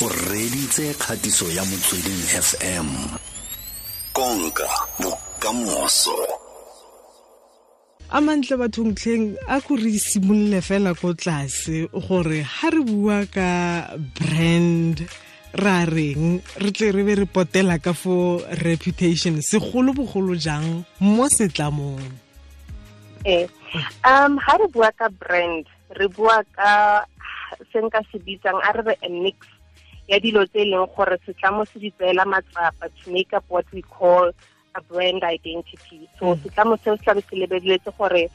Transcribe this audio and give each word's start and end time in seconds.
o 0.00 0.08
reditse 0.08 0.94
kgatiso 0.94 1.50
ya 1.50 1.64
motsweding 1.64 2.22
fm 2.46 2.86
konka 4.12 4.68
bokamoso. 5.02 6.14
A 8.10 8.20
mantle 8.20 8.56
bathong 8.56 8.94
tlheng 8.94 9.34
a 9.50 9.58
ko 9.60 9.74
re 9.74 9.98
simolole 9.98 10.62
fela 10.62 10.94
ko 10.94 11.18
tlase 11.18 11.90
gore 11.90 12.46
ga 12.46 12.70
re 12.70 12.82
bua 12.86 13.26
ka 13.26 13.50
brand 14.14 15.02
ra 15.58 15.82
reng 15.82 16.38
re 16.62 16.70
tle 16.70 16.94
re 16.94 17.02
be 17.02 17.18
re 17.18 17.26
potela 17.26 17.82
ka 17.82 17.90
fo 17.90 18.38
reputation 18.62 19.42
segolo-bogolo 19.42 20.38
jang 20.38 20.86
mo 21.02 21.26
setlamong? 21.26 22.06
Ee 23.26 23.50
um 24.06 24.38
ga 24.38 24.54
re 24.62 24.66
bua 24.70 24.94
ka 24.94 25.10
brand 25.10 25.66
re 25.90 26.06
bua 26.06 26.38
ka 26.54 27.02
se 27.74 27.82
nka 27.82 27.98
se 28.14 28.22
bitsang 28.22 28.62
a 28.62 28.70
re 28.78 28.82
re 28.86 28.94
a 29.02 29.10
mix 29.10 29.57
ya 30.08 30.18
dilo 30.18 30.44
tse 30.46 30.60
e 30.64 30.70
leng 30.72 30.86
gore 30.96 31.16
setlamo 31.26 31.64
se 31.72 31.78
di 31.78 31.90
tseela 31.90 32.24
matsapa 32.24 32.88
to 32.98 33.10
make 33.10 33.32
up 33.36 33.44
what 33.48 33.66
we 33.72 33.82
call 33.82 34.30
a 34.74 34.80
brand 34.90 35.22
identity 35.24 36.08
so 36.18 36.34
Mm. 36.34 36.40
setlamo 36.42 36.76
seo 36.84 36.96
se 36.96 37.02
tlabe 37.04 37.22
se 37.30 37.36
lebeletse 37.36 37.90
gore 37.98 38.28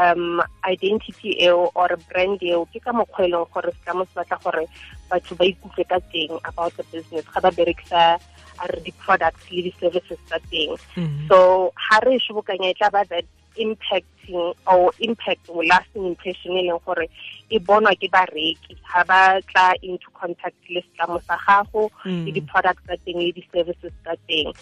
um 0.00 0.40
identity 0.68 1.36
eo 1.46 1.70
or 1.74 1.96
brand 2.08 2.40
eo 2.42 2.64
ke 2.72 2.80
ka 2.80 2.92
mokgwa 2.92 3.24
e 3.24 3.28
leng 3.32 3.46
gore 3.54 3.72
setlamo 3.76 4.04
se 4.08 4.14
batla 4.20 4.38
gore 4.44 4.64
batho 5.10 5.34
ba 5.36 5.44
ikutlwe 5.44 5.84
ka 5.88 5.98
teng 6.12 6.32
about 6.44 6.72
the 6.76 6.84
business 6.92 7.24
ga 7.34 7.40
ba 7.40 7.50
berekisa 7.50 8.20
a 8.58 8.64
re 8.66 8.80
di-products 8.84 9.44
le 9.50 9.62
di-services 9.68 10.18
tsa 10.28 10.38
teng 10.50 10.76
Mhm. 10.96 11.28
so 11.28 11.72
ha 11.76 12.00
re 12.04 12.16
e 12.16 12.20
shobokanya 12.20 12.70
e 12.72 12.74
tla 12.74 12.90
ba 12.90 13.04
that 13.08 13.24
impacting 13.58 14.54
or 14.66 14.92
impact 14.98 15.42
or 15.48 15.64
lasting 15.64 16.06
impression 16.06 16.52
e 16.56 16.62
leng 16.68 16.80
gore 16.86 17.06
e 17.50 17.58
bonwa 17.58 17.92
ke 18.00 18.08
bareki 18.14 18.76
ha 18.90 19.04
ba 19.04 19.40
tla 19.50 19.72
into 19.82 20.08
contact 20.20 20.56
le 20.70 20.80
setlamo 20.86 21.18
sa 21.26 21.36
gago 21.46 21.90
le 22.04 22.30
Mm. 22.30 22.34
di-products 22.36 22.82
tsa 22.86 22.96
teng 23.04 23.18
le 23.18 23.32
di-services 23.32 23.92
tsa 24.04 24.14
teng 24.28 24.52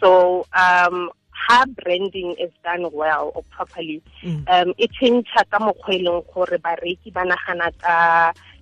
so 0.00 0.10
um 0.56 1.10
ha 1.36 1.58
branding 1.78 2.32
is 2.40 2.50
done 2.64 2.88
well 2.92 3.30
or 3.36 3.42
properly 3.54 4.00
Mm. 4.22 4.42
um 4.48 4.68
e 4.78 4.86
change 4.98 5.26
ka 5.50 5.58
mokgwa 5.58 5.94
e 5.94 5.98
leng 6.06 6.22
gore 6.32 6.58
bareki 6.58 7.12
ba 7.12 7.22
nagana 7.28 7.68
ka 7.82 7.96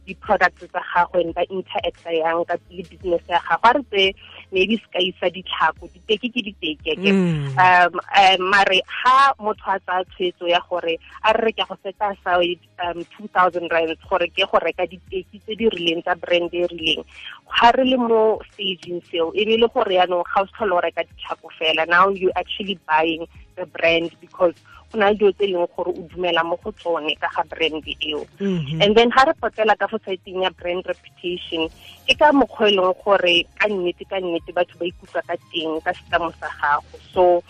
di-products 0.06 0.64
tsa 0.68 1.08
and 1.14 1.34
ba 1.34 1.42
interacta 1.48 2.10
yang 2.12 2.44
ka 2.44 2.56
le 2.70 2.82
business 2.84 3.22
ya 3.28 3.40
gago 3.40 3.64
a 3.64 3.72
re 3.72 3.82
tse 3.90 4.04
maybe 4.52 4.76
sekai 4.84 5.10
sa 5.20 5.26
ditlhako 5.32 5.88
diteke 5.92 6.28
ke 6.28 6.40
diteke 6.52 6.92
ke 7.00 7.10
Mm. 7.14 7.56
um 7.56 7.92
um 8.00 8.40
mare 8.50 8.80
ha 8.86 9.32
motho 9.38 9.64
a 9.70 9.78
tsaya 9.80 10.04
tshwetso 10.12 10.48
ya 10.50 10.60
gore 10.68 10.98
a 11.24 11.32
re 11.32 11.52
ke 11.52 11.64
go 11.68 11.76
seta 11.82 12.12
aside 12.12 12.60
um 12.84 13.04
two 13.16 13.28
thousand 13.32 13.70
rands 13.70 14.00
gore 14.10 14.26
ke 14.28 14.44
go 14.44 14.58
reka 14.58 14.84
diteki 14.86 15.40
tse 15.40 15.54
di 15.56 15.68
rileng 15.68 16.02
tsa 16.02 16.14
brand 16.14 16.52
e 16.52 16.66
rileng. 16.68 17.02
Ga 17.48 17.70
re 17.72 17.84
le 17.84 17.96
mo 17.96 18.40
stageng 18.52 19.00
seo 19.10 19.32
e 19.32 19.44
le 19.44 19.68
gore 19.68 19.94
yaanong 19.94 20.24
ga 20.26 20.42
o 20.42 20.46
se 20.46 20.52
tlhole 20.58 20.74
o 20.76 20.80
reka 20.80 21.02
ditlhako 21.06 21.48
fela. 21.58 21.86
Now 21.88 22.08
you 22.10 22.30
actually 22.36 22.78
buying 22.86 23.26
the 23.56 23.66
brand 23.66 24.10
because 24.20 24.54
go 24.94 24.98
na 25.02 25.10
le 25.10 25.18
dilo 25.18 25.32
tse 25.34 25.46
leng 25.50 25.66
gore 25.74 25.90
o 25.90 26.02
dumela 26.06 26.44
mo 26.46 26.54
go 26.62 26.70
tsone 26.78 27.10
ka 27.18 27.28
ga 27.34 27.42
brand 27.50 27.82
eo 28.00 28.22
Mhm. 28.38 28.78
and 28.82 28.94
then 28.96 29.10
ha 29.10 29.24
re 29.26 29.32
potela 29.42 29.74
ka 29.76 29.86
fo 29.90 29.98
saeteng 29.98 30.42
ya 30.46 30.50
brand 30.54 30.86
reputation 30.86 31.66
ke 32.06 32.14
ka 32.14 32.30
mokgwa 32.32 32.70
e 32.70 32.76
leng 32.78 32.94
gore 33.02 33.36
ka 33.58 33.66
nnete 33.68 34.06
ka 34.06 34.22
nnete 34.22 34.54
batho 34.54 34.78
ba 34.78 34.86
ikutlwa 34.86 35.22
ka 35.26 35.34
teng 35.50 35.80
ka 35.82 35.90
setlamo 35.98 36.30
sa 36.38 36.46
gago 36.62 36.94
so 37.12 37.42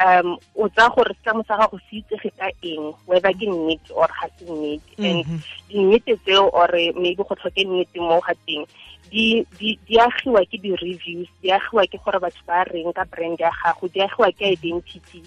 um 0.00 0.36
o 0.56 0.68
tsaya 0.68 0.88
gore 0.96 1.12
setlamo 1.16 1.44
sa 1.48 1.56
gago 1.56 1.80
se 1.88 1.96
itsege 2.04 2.30
ka 2.36 2.48
eng 2.62 2.92
whether 3.08 3.32
ke 3.32 3.46
nnete 3.48 3.88
or 3.96 4.08
ga 4.08 4.28
se 4.38 4.44
nnete 4.44 4.92
and 5.00 5.24
Mhm. 5.24 5.38
dinnete 5.72 6.12
tseo 6.24 6.48
or 6.52 6.68
maybe 7.00 7.16
go 7.24 7.34
tlhoke 7.34 7.64
nnete 7.64 7.96
mo 8.00 8.20
ga 8.20 8.34
teng 8.46 8.64
di 9.10 9.42
di 9.58 9.74
di 9.86 9.94
agiwa 9.98 10.40
ke 10.46 10.56
di-reviews 10.62 11.28
di 11.42 11.50
agiwa 11.50 11.82
ke 11.90 11.98
gore 11.98 12.18
batho 12.22 12.42
ba 12.46 12.62
reng 12.70 12.94
ka 12.94 13.04
brand 13.10 13.38
ya 13.38 13.50
gago 13.50 13.90
di 13.90 13.98
agiwa 14.00 14.30
ke 14.32 14.54
identity 14.54 15.20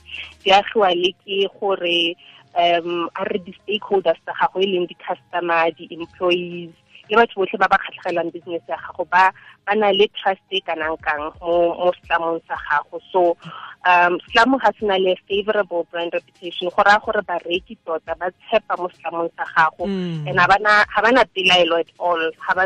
di 0.43 0.49
agiwa 0.51 0.89
le 0.95 1.11
ke 1.23 1.45
gore 1.59 2.15
um 2.55 3.09
a 3.19 3.21
re 3.27 3.39
di-stakeholders 3.43 4.19
tsa 4.23 4.33
gago 4.39 4.57
e 4.63 4.67
leng 4.71 4.87
di-customer 4.87 5.67
di-employees 5.75 6.71
le 7.11 7.15
batho 7.19 7.35
botlhe 7.43 7.59
ba 7.59 7.67
ba 7.67 7.77
kgatlhegelang 7.83 8.31
business 8.31 8.63
ya 8.71 8.79
gago 8.79 9.03
ba 9.11 9.35
ba 9.67 9.73
na 9.75 9.91
le 9.91 10.07
trust 10.15 10.47
e 10.49 10.63
kanang 10.63 10.95
kang 11.03 11.35
mo 11.43 11.75
mo 11.75 11.91
setlamong 11.99 12.39
sa 12.47 12.55
gago 12.55 12.97
so 13.11 13.35
um 13.83 14.15
setlamo 14.23 14.55
ga 14.63 14.71
se 14.79 14.87
na 14.87 14.95
le 14.95 15.15
favorable 15.27 15.83
brand 15.91 16.15
reputation 16.15 16.71
go 16.71 16.79
raya 16.87 17.03
gore 17.03 17.19
bareki 17.27 17.75
tota 17.83 18.15
ba 18.15 18.31
tshepa 18.31 18.79
mo 18.79 18.87
setlamong 18.95 19.29
sa 19.35 19.43
gago 19.51 19.83
Mm. 19.83 20.31
and 20.31 20.39
bana 20.39 20.87
ha 20.87 20.99
bana 21.03 21.27
pelaelo 21.35 21.75
at 21.83 21.91
all 21.99 22.21
ba 22.55 22.63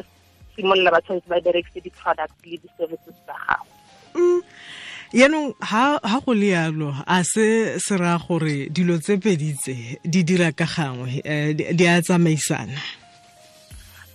simolola 0.57 0.89
ba 0.91 0.99
tshwanetse 1.05 1.29
ba 1.29 1.37
berekise 1.45 1.79
di-products 1.85 2.41
le 2.43 2.57
di-services 2.57 3.13
tsa 3.25 3.35
gago 3.45 3.69
Mm. 4.17 4.41
yaanong 5.13 5.53
ha 5.61 5.99
ha 6.03 6.17
go 6.25 6.33
le 6.33 6.49
yalo 6.57 6.89
a 7.05 7.21
se 7.23 7.77
se 7.79 7.93
raya 8.01 8.17
gore 8.17 8.65
dilo 8.73 8.97
tse 8.97 9.17
pedi 9.21 9.53
tse 9.53 9.99
di 10.03 10.23
dira 10.25 10.49
ka 10.51 10.65
gangwe 10.65 11.21
eh, 11.23 11.53
di 11.53 11.85
a 11.87 12.01
tsamaisana 12.01 12.81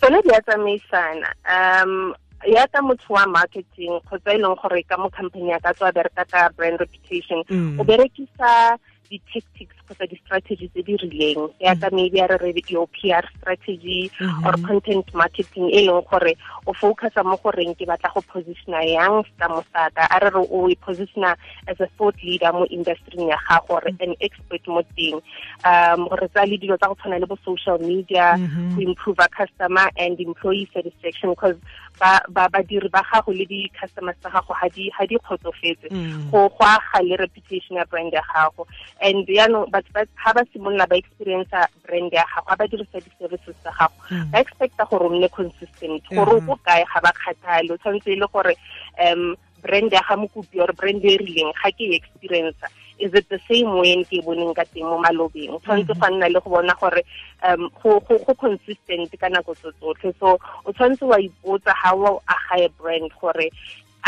tsone 0.00 0.18
di 0.26 0.30
a 0.34 0.40
tsamaisana 0.42 1.28
um 1.54 2.12
ya 2.44 2.66
ka 2.74 2.82
motho 2.82 3.14
wa 3.14 3.22
marketing 3.26 4.02
kgotsa 4.02 4.34
e 4.34 4.38
leng 4.42 4.58
gore 4.58 4.82
ka 4.82 4.98
mo 4.98 5.06
company 5.14 5.54
ya 5.54 5.60
ka 5.62 5.70
tswa 5.72 5.92
bereka 5.94 6.24
ka 6.26 6.50
brand 6.58 6.80
reputation 6.82 7.44
Mm. 7.48 7.78
o 7.80 7.84
berekisa 7.86 8.74
di-tactics 9.12 9.76
kgotsa 9.84 10.08
di-strategy 10.08 10.66
tse 10.72 10.80
di 10.80 10.96
rileng 10.96 11.52
ya 11.60 11.76
ka 11.76 11.92
maybe 11.92 12.16
a 12.24 12.26
re 12.32 12.40
re 12.40 12.62
your 12.72 12.88
PR 12.88 13.20
strategy 13.36 14.08
Mhm. 14.16 14.46
or 14.48 14.56
content 14.64 15.04
marketing 15.12 15.68
e 15.68 15.84
leng 15.84 16.00
gore 16.08 16.32
o 16.64 16.72
focusa 16.72 17.20
mo 17.20 17.36
goreng 17.44 17.76
ke 17.76 17.84
batla 17.84 18.08
go 18.16 18.24
positiona 18.24 18.80
yang 18.88 19.20
setlamo 19.28 19.60
sa 19.68 19.92
ka 19.92 20.08
a 20.08 20.16
re 20.24 20.32
re 20.32 20.40
o 20.40 20.58
e 20.72 20.76
positiona 20.80 21.36
as 21.68 21.76
a 21.84 21.88
thought 22.00 22.16
leader 22.24 22.52
mo 22.56 22.64
industry 22.72 23.20
ya 23.28 23.36
gago 23.44 23.76
or 23.76 23.84
an 23.84 24.16
expert 24.24 24.64
mo 24.64 24.80
teng 24.96 25.20
um 25.68 26.08
gore 26.08 26.26
tsa 26.32 26.48
le 26.48 26.56
dilo 26.56 26.80
tsa 26.80 26.88
go 26.88 26.96
tshwana 26.96 27.20
le 27.20 27.26
bo 27.28 27.36
social 27.44 27.76
media 27.84 28.40
Mhm. 28.40 28.74
to 28.74 28.78
improve 28.80 29.20
our 29.20 29.28
customer 29.28 29.92
and 30.00 30.16
employee 30.20 30.64
satisfaction 30.72 31.28
because 31.36 31.56
ba 32.00 32.20
ba 32.28 32.48
badiri 32.48 32.88
ba 32.88 33.02
gago 33.02 33.32
le 33.32 33.44
di-customers 33.46 34.16
tsa 34.20 34.30
gago 34.30 34.52
ha 34.54 34.68
di 34.68 34.90
ha 34.90 35.06
di 35.06 35.16
kgotsofetse. 35.18 35.88
Mm. 35.90 36.30
go 36.30 36.48
go 36.48 36.64
aga 36.64 37.02
le 37.02 37.16
reputation 37.16 37.76
ya 37.76 37.84
brand 37.84 38.12
ya 38.12 38.22
gago. 38.32 38.66
And 39.00 39.26
yaanong 39.26 39.70
batho 39.70 39.92
ba 39.92 40.04
ha 40.16 40.32
ba 40.32 40.42
simolola 40.52 40.88
ba 40.88 40.96
experienca 40.96 41.68
brand 41.86 42.12
ya 42.12 42.24
gago 42.28 42.48
ha 42.48 42.56
ba 42.56 42.66
dirisa 42.66 42.98
di-services 43.00 43.56
tsa 43.62 43.72
gago 43.78 43.94
Mm. 44.10 44.30
ba 44.32 44.38
expecta 44.40 44.84
gore 44.90 45.06
o 45.06 45.12
nne 45.14 45.28
consistent. 45.28 46.02
Gore 46.10 46.42
o 46.42 46.56
kae 46.64 46.84
ga 46.84 47.00
ba 47.00 47.12
kgathale 47.12 47.72
o 47.72 47.76
tshwanetse 47.76 48.10
e 48.12 48.16
le 48.16 48.26
gore 48.32 48.54
um 48.98 49.36
brand 49.62 49.92
ya 49.92 50.02
ga 50.08 50.16
mokopi 50.16 50.60
or 50.60 50.72
brand 50.74 51.04
e 51.04 51.14
e 51.14 51.16
rileng 51.16 51.52
ga 51.54 51.70
ke 51.70 51.84
e 51.86 51.96
experienca 51.96 52.66
is 52.98 53.12
it 53.14 53.28
the 53.28 53.40
same 53.48 53.70
way 53.78 54.04
ke 54.04 54.22
boneng 54.24 54.54
ka 54.54 54.64
teng 54.74 54.84
mo 54.86 54.98
malobeng? 55.00 55.50
O 55.54 55.58
tshwanetse 55.60 55.94
go 55.98 56.06
nna 56.08 56.28
le 56.32 56.40
go 56.40 56.50
bona 56.50 56.74
gore 56.80 57.02
um 57.42 57.70
go 57.82 58.34
consistent 58.34 59.10
ka 59.18 59.28
nako 59.28 59.54
tso 59.56 59.72
tsotlhe. 59.80 60.14
So 60.20 60.38
o 60.66 60.72
tshwanetse 60.72 61.02
wa 61.06 61.18
ipotsa 61.18 61.72
ha 61.74 61.94
o 61.94 62.22
aga 62.28 62.68
brand 62.80 63.10
gore 63.20 63.50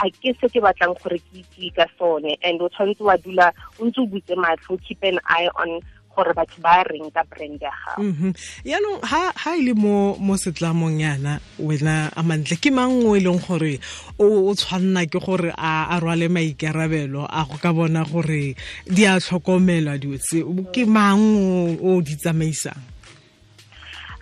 a 0.03 0.11
ke 0.11 0.35
se 0.41 0.49
ke 0.49 0.61
batlang 0.61 0.95
gore 1.03 1.19
ke 1.19 1.43
itse 1.43 1.75
ka 1.75 1.87
sone. 1.99 2.37
And 2.43 2.61
o 2.61 2.69
tshwanetse 2.69 3.01
wa 3.01 3.17
dula 3.17 3.53
o 3.79 3.85
ntse 3.87 3.99
o 4.03 4.07
butse 4.07 4.35
matlho 4.37 4.79
keep 4.87 5.03
an 5.03 5.19
eye 5.27 5.49
on 5.57 5.81
gore 6.15 6.33
batho 6.35 6.59
ba 6.63 6.83
reng 6.87 7.11
ka 7.11 7.23
brand 7.29 7.59
ya 7.61 7.71
gago 7.71 8.03
Mhm. 8.03 8.33
yaanong 8.65 9.01
ha 9.05 9.51
e 9.59 9.63
le 9.67 9.75
mo 9.75 10.15
mo 10.19 10.35
setlamong 10.39 11.01
yana 11.03 11.41
wena 11.59 12.11
a 12.17 12.23
mantle 12.23 12.57
ke 12.57 12.71
mang 12.71 13.03
o 13.07 13.15
e 13.17 13.21
leng 13.21 13.41
gore 13.43 13.79
o 14.19 14.49
o 14.49 14.55
tshwanna 14.55 15.05
ke 15.11 15.19
gore 15.19 15.51
a 15.59 15.99
rwale 16.01 16.29
maikarabelo 16.31 17.27
a 17.29 17.45
go 17.45 17.57
ka 17.61 17.73
bona 17.73 18.05
gore 18.05 18.55
di 18.87 19.03
a 19.07 19.19
tlhokomelwa 19.21 19.99
dio 20.01 20.17
tse 20.19 20.43
ke 20.73 20.87
mang 20.87 21.21
o 21.21 21.99
o 21.99 22.01
di 22.01 22.15
tsamaisang 22.17 22.79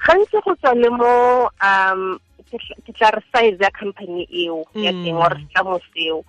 gantsi 0.07 0.37
go 0.45 0.55
tswa 0.59 0.75
le 0.75 0.89
mo 0.91 1.13
um 1.63 2.19
ke 2.53 2.93
tla- 2.99 3.15
re 3.17 3.23
size 3.33 3.57
ya 3.63 3.71
company 3.71 4.27
eo 4.29 4.67
ya 4.77 4.93
Mm. 4.93 5.05
teng 5.05 5.17
or 5.17 5.33
setlamo 5.41 5.79
seo 5.95 6.21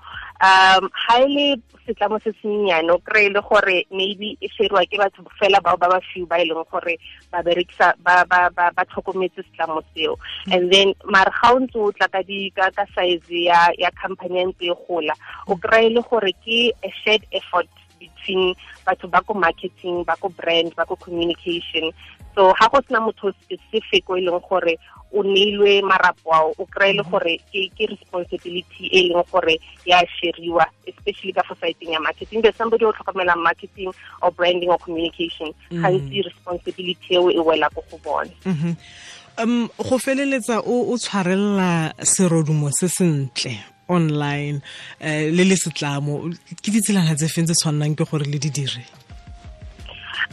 um 0.44 0.90
ha 0.92 1.16
e 1.24 1.28
le 1.36 1.48
setlamo 1.86 2.20
se 2.20 2.32
sennyane 2.42 2.92
o 2.92 2.98
kry-e 3.00 3.30
le 3.32 3.42
gore 3.48 3.86
maybe 3.92 4.36
e 4.42 4.48
sheriwa 4.52 4.84
ke 4.92 5.00
batho 5.00 5.24
fela 5.40 5.62
bao 5.64 5.78
ba 5.78 5.88
ba 5.88 6.00
few 6.12 6.26
ba 6.28 6.40
e 6.42 6.46
leng 6.50 6.64
gore 6.72 7.00
ba 7.32 7.40
berekisa 7.44 7.94
ba 8.04 8.26
ba 8.28 8.50
ba 8.52 8.72
ba 8.76 8.84
tlhokometse 8.86 9.40
setlamo 9.48 9.80
seo. 9.96 10.20
And 10.52 10.72
then 10.72 10.94
mare 11.06 11.32
ga 11.32 11.54
o 11.56 11.60
ntse 11.64 11.80
o 11.80 11.92
tla 11.96 12.08
ka 12.12 12.22
di 12.28 12.52
ka 12.56 12.72
ka 12.76 12.84
size 12.96 13.32
ya 13.48 13.72
ya 13.80 13.90
company 14.02 14.40
ya 14.40 14.46
ntse 14.52 14.68
e 14.68 14.76
gola 14.88 15.16
o 15.48 15.56
kry-e 15.56 15.96
le 15.96 16.02
gore 16.04 16.36
ke 16.44 16.76
a 16.84 16.90
shared 17.04 17.24
effort 17.32 17.72
between 18.04 18.56
batho 18.86 19.08
ba 19.08 19.24
ko 19.24 19.34
marketing 19.34 20.04
ba 20.04 20.16
ko 20.20 20.28
brand 20.30 20.76
ba 20.76 20.84
ko 20.86 20.96
communication. 21.00 21.92
So 22.36 22.52
ha 22.60 22.68
go 22.68 22.82
sena 22.84 23.00
motho 23.00 23.32
specific 23.42 24.10
o 24.10 24.18
e 24.18 24.22
leng 24.26 24.42
gore 24.44 24.76
o 25.14 25.22
neilwe 25.24 25.82
marapo 25.86 26.34
ao 26.34 26.50
o 26.58 26.66
kry-e 26.66 26.98
le 26.98 27.04
gore 27.06 27.38
ke 27.52 27.86
responsibility 27.86 28.90
e 28.92 29.10
leng 29.10 29.24
gore 29.32 29.60
ya 29.86 30.02
sheriwa 30.18 30.66
especially 30.90 31.34
ka 31.34 31.44
siteng 31.46 31.94
ya 31.94 32.00
marketing. 32.02 32.42
There's 32.42 32.58
somebody 32.58 32.86
o 32.86 32.92
tlhokomelang 32.92 33.44
marketing 33.44 33.94
or 34.22 34.32
branding 34.32 34.70
or 34.70 34.80
communication 34.80 35.54
Mm. 35.72 35.82
gantsi 35.82 36.22
responsibility 36.26 37.14
eo 37.16 37.30
e 37.30 37.40
wela 37.40 37.70
ko 37.70 37.84
go 37.92 37.98
bone. 38.04 38.32
Mhm. 38.46 38.76
um 39.38 39.70
go 39.78 39.98
feleletsa 39.98 40.62
o 40.66 40.98
tshwarelela 40.98 41.94
serodumo 42.02 42.70
se 42.72 42.88
sentle 42.88 43.73
online 43.88 44.62
um 45.02 45.32
le 45.36 45.44
le 45.44 45.56
setlamo. 45.56 46.30
Ke 46.62 46.70
ditselana 46.72 47.16
tse 47.16 47.28
feng 47.28 47.46
tse 47.46 47.58
tshwannang 47.60 47.96
ke 47.96 48.06
gore 48.10 48.26
le 48.26 48.40
di 48.40 48.50
dire? 48.50 48.84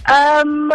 Um 0.08 0.70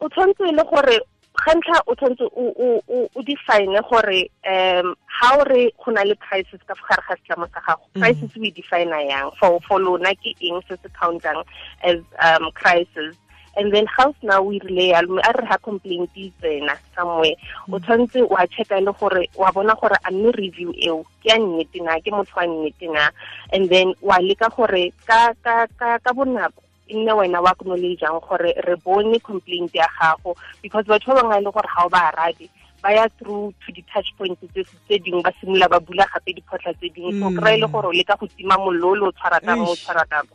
o 0.00 0.08
tshwanetse 0.08 0.52
le 0.52 0.64
gore 0.64 0.98
ga 1.36 1.82
o 1.86 1.94
tshwanetse 1.94 2.26
o 2.34 3.22
define 3.22 3.80
gore 3.90 4.30
um 4.48 4.94
ha 5.06 5.36
o 5.38 5.44
re 5.44 5.70
go 5.84 5.92
na 5.92 6.02
le 6.02 6.16
crisis 6.16 6.60
ka 6.66 6.74
gare 6.74 7.02
ga 7.08 7.16
setlamo 7.16 7.46
sa 7.52 7.60
gago 7.60 7.84
mm. 7.94 8.00
crisis 8.02 8.36
o 8.36 8.44
e 8.44 8.50
define 8.50 8.90
yang? 9.08 9.30
For 9.38 9.60
for 9.68 9.80
lona 9.80 10.14
ke 10.14 10.34
eng 10.40 10.60
se 10.68 10.76
se 10.82 10.88
countang 10.96 11.44
as 11.82 12.00
um 12.22 12.50
crisis 12.54 13.14
and 13.56 13.72
then 13.72 13.86
house 13.86 14.14
now 14.22 14.42
we 14.42 14.60
relay 14.60 14.90
a 14.90 15.02
re 15.02 15.46
ha 15.48 15.56
complaint 15.58 16.10
e 16.14 16.32
tsena 16.40 16.76
somewhere 16.94 17.36
o 17.68 17.76
mm. 17.76 17.80
tshwanetse 17.80 18.22
wa 18.28 18.46
checka 18.46 18.80
le 18.80 18.92
gore 18.92 19.28
wa 19.36 19.52
bona 19.52 19.74
gore 19.74 19.96
a 20.04 20.10
mme 20.10 20.32
review 20.32 20.72
eo 20.76 21.04
ke 21.24 21.32
a 21.32 21.38
nnete 21.38 21.80
na 21.82 22.00
ke 22.00 22.10
motho 22.12 22.36
wa 22.36 22.46
nnete 22.46 22.86
na? 22.92 23.10
And 23.52 23.68
then 23.68 23.94
wa 24.00 24.18
leka 24.20 24.52
gore 24.52 24.92
ka 25.06 25.32
ka 25.42 25.66
ka 25.78 25.98
ka 25.98 26.12
bonako 26.12 26.62
e 26.88 26.94
nne 26.94 27.12
wena 27.12 27.40
wa 27.40 27.50
acknowledgeang 27.50 28.20
gore 28.20 28.52
re 28.52 28.76
bone 28.84 29.18
complaint 29.20 29.74
ya 29.74 29.88
gago 29.98 30.36
because 30.62 30.84
batho 30.84 31.14
ba 31.14 31.22
bangwe 31.22 31.44
le 31.44 31.50
gore 31.50 31.68
ga 31.68 31.84
o 31.84 31.88
ba 31.88 32.12
arabe 32.12 32.48
ba 32.82 32.92
ya 32.92 33.08
through 33.18 33.50
to 33.64 33.72
the 33.72 33.82
touch 33.90 34.12
points 34.18 34.38
tse 34.52 34.98
dingwe 35.00 35.22
ba 35.22 35.32
simolola 35.40 35.68
ba 35.68 35.80
bula 35.80 36.06
gape 36.12 36.36
diphotlha 36.36 36.72
tse 36.76 36.92
dingwe. 36.94 37.18
So 37.18 37.32
kry 37.40 37.56
le 37.56 37.66
gore 37.66 37.88
o 37.88 37.92
leka 37.92 38.16
go 38.20 38.26
tima 38.36 38.54
mollo 38.60 38.92
o 38.92 38.94
le 38.94 39.04
o 39.08 39.12
tshwara 39.12 39.40
ka 39.40 39.56
mo 39.56 39.72
o 39.72 39.76
tshwara 39.76 40.04
kako 40.06 40.34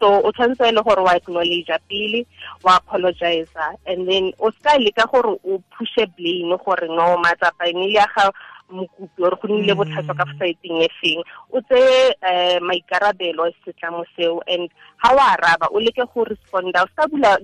so 0.00 0.20
o 0.24 0.32
tshwanetse 0.32 0.64
e 0.68 0.72
le 0.72 0.82
gore 0.82 1.02
wa 1.04 1.12
acknowledge 1.12 1.76
pele 1.88 2.26
wa 2.64 2.76
apologize 2.76 3.52
and 3.86 4.08
then 4.08 4.32
o 4.40 4.50
ska 4.50 4.78
leka 4.78 5.06
gore 5.12 5.36
o 5.44 5.62
pushe 5.70 6.06
blame 6.16 6.56
gore 6.64 6.88
no 6.88 7.16
matsapa 7.20 7.68
e 7.68 7.92
ya 7.92 8.06
ga 8.16 8.32
mokopi 8.70 9.22
ore 9.22 9.36
go 9.36 9.48
nnile 9.48 9.74
botlhaswa 9.74 10.14
ka 10.14 10.24
saeteng 10.38 10.82
e 10.82 10.88
feng. 11.00 11.20
O 11.50 11.60
tse 11.60 11.80
um 12.22 12.66
maikarabelo 12.66 13.50
setlamo 13.64 14.04
seo 14.16 14.40
and 14.46 14.70
ga 15.02 15.10
o 15.14 15.18
araba 15.18 15.66
o 15.70 15.80
leke 15.80 16.06
go 16.14 16.24
responda 16.24 16.84
o 16.84 16.88
ska 16.94 17.08
bula 17.10 17.36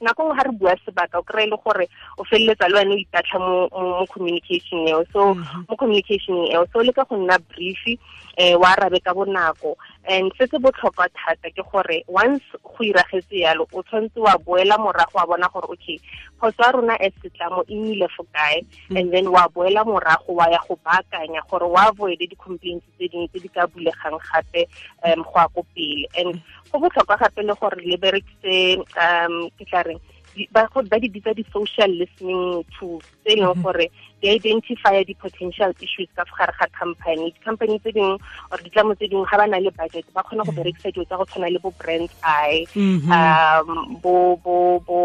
nako 0.00 0.22
nngwe 0.22 0.36
ga 0.36 0.44
re 0.44 0.52
bua 0.52 0.74
sebaka 0.84 1.18
o 1.18 1.22
kry 1.22 1.46
le 1.46 1.56
gore 1.64 1.88
o 2.18 2.24
feleletsa 2.24 2.68
le 2.68 2.78
wene 2.78 2.94
o 2.94 2.98
itatlha 2.98 3.38
mo 3.38 4.06
communication 4.06 4.86
eo. 4.88 5.04
So 5.12 5.34
mhm. 5.34 5.66
mo 5.68 5.76
communication 5.76 6.46
eo 6.52 6.66
so 6.72 6.78
o 6.78 6.86
leka 6.86 7.04
go 7.04 7.16
nna 7.16 7.38
brief 7.50 7.82
eh 8.38 8.54
wa 8.54 8.70
arabe 8.70 9.00
ka 9.02 9.14
bonako 9.14 9.74
and 10.08 10.32
se 10.38 10.46
se 10.46 10.58
botlhokwa 10.58 11.08
thata 11.12 11.50
ke 11.50 11.62
gore 11.70 12.04
once 12.08 12.44
go 12.64 12.84
iragetse 12.84 13.44
yalo 13.44 13.68
o 13.72 13.82
tshwanetse 13.82 14.16
wa 14.16 14.34
boela 14.38 14.78
morago 14.78 15.14
wa 15.14 15.26
bona 15.26 15.48
gore 15.52 15.68
okay 15.68 16.00
phoso 16.40 16.62
ya 16.62 16.72
rona 16.72 16.94
as 17.00 17.12
setlamo 17.22 17.64
e 17.68 17.74
nnile 17.74 18.08
fo 18.16 18.24
kae? 18.32 18.64
Mm. 18.90 18.96
and 19.00 19.12
then 19.12 19.26
wa 19.30 19.48
boela 19.48 19.84
morago 19.84 20.32
wa 20.34 20.48
ya 20.48 20.58
go 20.68 20.78
baakanya 20.84 21.42
gore 21.50 21.66
wa 21.66 21.88
avoide 21.88 22.26
di-complaints 22.26 22.86
tse 22.96 23.08
dingwe 23.08 23.28
tse 23.28 23.38
di 23.40 23.48
ka 23.48 23.66
bulegang 23.66 24.18
gape 24.32 24.68
um 25.04 25.22
go 25.22 25.36
ya 25.36 25.48
ko 25.48 25.66
pele. 25.74 26.06
And 26.16 26.40
go 26.72 26.78
botlhokwa 26.80 27.18
gape 27.18 27.42
le 27.42 27.54
gore 27.54 27.76
le 27.84 27.96
berekise 27.96 28.80
um 28.96 29.50
ke 29.58 29.64
tla 29.68 29.82
reng 29.82 30.00
ba 30.52 30.96
di 30.98 31.08
bitsa 31.08 31.34
di-social 31.34 31.90
listening 31.90 32.64
tools 32.78 33.04
tse 33.22 33.32
e 33.32 33.40
leng 33.40 33.52
mhm. 33.52 33.62
gore 33.62 33.86
di 34.20 34.26
identify 34.30 35.02
di-potential 35.04 35.70
issues 35.80 36.08
ka 36.16 36.24
gare 36.36 36.52
ga 36.58 36.66
company 36.78 37.30
di-company 37.34 37.78
tse 37.78 37.92
dingwe 37.92 38.16
or 38.50 38.58
ditlamo 38.62 38.94
tse 38.94 39.08
dingwe 39.08 39.26
ga 39.26 39.38
ba 39.38 39.46
na 39.46 39.58
le 39.58 39.70
budget 39.70 40.06
ba 40.14 40.22
kgona 40.22 40.46
go 40.46 40.52
mhm. 40.52 40.58
berekisa 40.58 40.92
dilo 40.94 41.04
tsa 41.06 41.18
go 41.18 41.24
tshwana 41.26 41.52
le 41.52 41.58
bo 41.58 41.70
brand 41.78 42.10
eye 42.22 42.66
mhm. 42.74 43.10
um 43.10 43.68
bo 44.02 44.36
bo 44.40 44.80
bo 44.86 45.00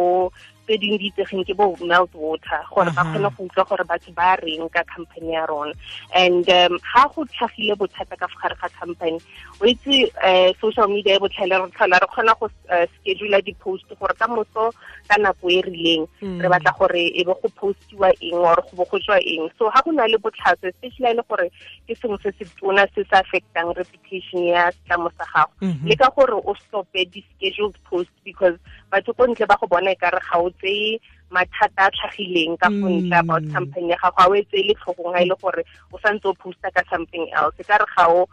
tse 0.66 0.78
dingwe 0.78 0.98
di 0.98 1.08
itsegeng 1.12 1.44
ke 1.44 1.54
bo 1.54 1.76
melt 1.84 2.14
water 2.16 2.64
gore 2.72 2.92
ba 2.96 3.04
kgone 3.04 3.30
go 3.36 3.44
utlwa 3.44 3.66
gore 3.70 3.84
batho 3.84 4.12
ba 4.16 4.36
reng 4.42 4.70
ka 4.70 4.84
company 4.96 5.34
ya 5.36 5.46
rona 5.46 5.74
and 6.16 6.50
um 6.50 6.80
ha 6.82 7.08
go 7.12 7.26
tlhagile 7.26 7.76
bothata 7.76 8.16
ka 8.16 8.28
gare 8.42 8.56
ga 8.62 8.70
company 8.80 9.20
o 9.60 9.66
itse 9.66 10.08
um 10.24 10.54
social 10.62 10.88
media 10.88 11.16
e 11.16 11.20
botlhale 11.20 11.56
re 11.60 11.68
tlhola 11.76 12.00
re 12.00 12.08
kgona 12.08 12.36
go 12.40 12.48
uh, 12.72 12.86
schedule 12.96 13.42
di-post 13.42 13.88
gore 14.00 14.16
ka 14.16 14.28
moso 14.28 14.72
ka 15.08 15.20
nako 15.20 15.52
e 15.52 15.62
rileng 15.68 16.08
mm. 16.22 16.40
re 16.42 16.48
batla 16.50 16.72
gore 16.80 17.04
e 17.12 17.24
be 17.24 17.34
go 17.42 17.50
postiwa 17.60 18.10
eng 18.22 18.40
or 18.40 18.60
go 18.64 18.72
bo 18.80 18.86
go 18.92 19.00
tswa 19.00 19.20
eng 19.20 19.50
so 19.60 19.70
ha 19.70 19.82
go 19.86 19.92
na 19.92 20.08
le 20.08 20.18
botlhatso 20.18 20.68
especially 20.72 21.14
le 21.14 21.24
gore 21.28 21.52
ke 21.88 21.94
sengwe 22.00 22.18
se 22.24 22.32
se 22.40 22.48
tona 22.60 22.88
se 22.96 23.04
se 23.04 23.16
affectang 23.20 23.76
reputation 23.76 24.48
ya 24.48 24.72
setlamo 24.72 25.12
sa 25.18 25.28
gago 25.34 25.52
mm-hmm. 25.62 25.88
le 25.88 25.96
ka 25.96 26.10
gore 26.16 26.40
o 26.40 26.56
stope 26.68 27.00
di-scheduled 27.12 27.76
post 27.90 28.12
because 28.24 28.56
batho 28.94 29.12
ko 29.18 29.26
ntle 29.26 29.50
ba 29.50 29.58
go 29.58 29.66
bona 29.66 29.90
e 29.92 29.98
kare 29.98 30.22
ga 30.22 30.38
o 30.38 30.50
tseye 30.62 31.02
mathata 31.34 31.90
a 31.90 31.92
tlhagileng 31.92 32.54
ka 32.62 32.70
go 32.70 32.88
ntle 32.94 33.18
about 33.18 33.42
mm. 33.42 33.54
campaign 33.54 33.90
ya 33.90 33.98
gago 33.98 34.14
ga 34.18 34.30
o 34.30 34.34
etse 34.38 34.58
le 34.62 34.74
tlhogong 34.78 35.14
ga 35.14 35.22
e 35.26 35.26
le 35.26 35.36
gore 35.42 35.64
o 35.90 35.98
santse 35.98 36.30
o 36.30 36.34
posta 36.38 36.70
ka 36.70 36.86
something 36.94 37.26
else 37.34 37.58
e 37.58 37.66
ka 37.66 37.82
re 37.82 37.88
ga 37.98 38.06
o 38.14 38.30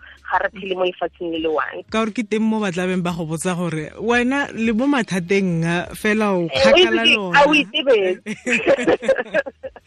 phele 0.52 0.74
mo 0.76 0.84
lefatsheng 0.84 1.32
le 1.32 1.38
le 1.40 1.48
one 1.48 1.80
ka 1.88 2.04
gore 2.04 2.12
ke 2.12 2.22
teng 2.28 2.44
mo 2.44 2.60
batlabeng 2.60 3.00
ba 3.00 3.16
go 3.16 3.24
botsa 3.24 3.56
gore 3.56 3.88
wena 3.96 4.52
le 4.52 4.72
mo 4.76 4.84
mathateng 4.84 5.64
fela 5.96 6.36
o 6.36 6.44
eh, 6.44 6.60
kgakala 6.60 7.02
lona 7.08 7.40
eh, 7.40 8.20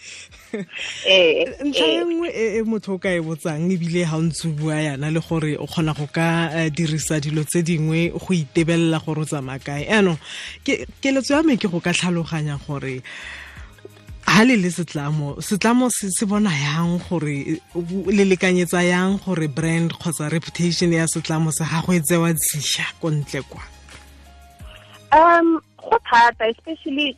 ntlha 1.65 1.87
e 1.87 2.03
nngwe 2.05 2.29
e, 2.29 2.61
motho 2.63 2.93
o 2.93 2.97
ka 3.01 3.09
e 3.09 3.21
botsang 3.21 3.71
ebile 3.73 4.05
ga 4.05 4.17
o 4.17 4.21
ntse 4.21 4.47
bua 4.53 4.77
yana 4.77 5.09
le 5.09 5.19
gore 5.19 5.57
o 5.57 5.65
kgona 5.65 5.93
go 5.97 6.07
ka 6.07 6.49
eh, 6.53 6.69
dirisa 6.69 7.19
dilo 7.19 7.43
tse 7.43 7.63
dingwe 7.63 8.13
go 8.13 8.33
itebelela 8.33 8.99
gore 9.01 9.21
o 9.21 9.25
tsamaya 9.25 9.59
kae. 9.59 9.89
Anong 9.89 10.19
keletso 11.01 11.33
ya 11.33 11.43
me 11.43 11.57
ke 11.57 11.67
go 11.67 11.79
ka 11.79 11.93
tlhaloganya 11.93 12.59
gore 12.67 13.01
ha 14.27 14.43
le 14.45 14.55
le 14.55 14.69
setlamo 14.69 15.41
setlamo 15.41 15.89
se 15.89 16.25
bona 16.25 16.49
yang 16.49 17.01
gore 17.09 17.59
le 18.13 18.23
lekanyetsa 18.25 18.85
yang 18.85 19.17
gore 19.25 19.47
brand 19.47 19.91
kgotsa 19.93 20.29
reputation 20.29 20.93
ya 20.93 21.07
setlamo 21.07 21.51
se 21.51 21.65
ga 21.65 21.81
go 21.81 21.93
e 21.93 21.99
tsewa 21.99 22.33
tsia 22.33 22.85
ko 23.01 23.09
ntle 23.09 23.41
kwa? 23.49 23.63
Um 25.13 25.61
go 25.83 25.97
thata 26.09 26.47
especially 26.49 27.15